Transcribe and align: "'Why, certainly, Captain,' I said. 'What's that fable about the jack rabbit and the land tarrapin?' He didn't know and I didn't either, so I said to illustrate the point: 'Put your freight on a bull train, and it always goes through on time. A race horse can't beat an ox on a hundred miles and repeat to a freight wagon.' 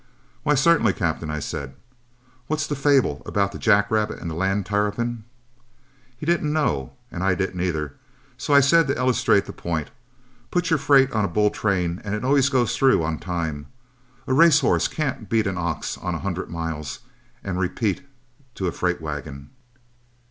"'Why, 0.41 0.55
certainly, 0.55 0.93
Captain,' 0.93 1.29
I 1.29 1.37
said. 1.37 1.75
'What's 2.47 2.65
that 2.65 2.75
fable 2.75 3.21
about 3.23 3.51
the 3.51 3.59
jack 3.59 3.91
rabbit 3.91 4.17
and 4.17 4.31
the 4.31 4.33
land 4.33 4.65
tarrapin?' 4.65 5.25
He 6.17 6.25
didn't 6.25 6.51
know 6.51 6.93
and 7.11 7.23
I 7.23 7.35
didn't 7.35 7.61
either, 7.61 7.93
so 8.35 8.51
I 8.51 8.61
said 8.61 8.87
to 8.87 8.97
illustrate 8.97 9.45
the 9.45 9.53
point: 9.53 9.91
'Put 10.49 10.71
your 10.71 10.79
freight 10.79 11.11
on 11.11 11.23
a 11.23 11.27
bull 11.27 11.51
train, 11.51 12.01
and 12.03 12.15
it 12.15 12.25
always 12.25 12.49
goes 12.49 12.75
through 12.75 13.03
on 13.03 13.19
time. 13.19 13.67
A 14.25 14.33
race 14.33 14.61
horse 14.61 14.87
can't 14.87 15.29
beat 15.29 15.45
an 15.45 15.59
ox 15.59 15.99
on 15.99 16.15
a 16.15 16.19
hundred 16.25 16.49
miles 16.49 17.01
and 17.43 17.59
repeat 17.59 18.01
to 18.55 18.65
a 18.65 18.71
freight 18.71 19.01
wagon.' 19.01 19.51